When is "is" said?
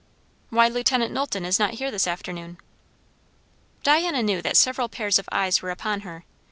1.45-1.59